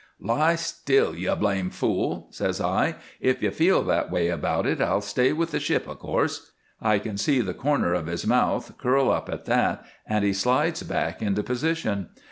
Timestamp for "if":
3.19-3.43